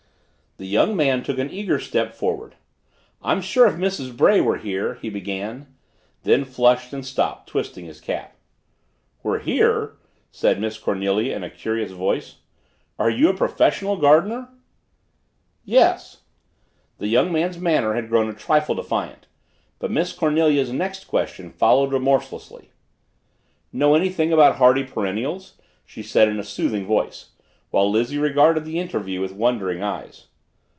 [0.57, 2.53] The young man took an eager step forward.
[3.23, 4.15] "I am sure if Mrs.
[4.15, 5.73] Bray were here" he began,
[6.21, 8.35] then flushed and stopped, twisting his cap.
[9.23, 9.95] "Were here?"
[10.29, 12.35] said Miss Cornelia in a curious voice.
[12.99, 14.49] "Are you a professional gardener?"
[15.65, 16.17] "Yes."
[16.99, 19.25] The young man's manner had grown a trifle defiant
[19.79, 22.69] but Miss Cornelia's next question followed remorselessly.
[23.73, 25.55] "Know anything about hardy perennials?"
[25.87, 27.31] she said in a soothing voice,
[27.71, 30.27] while Lizzie regarded the interview with wondering eyes.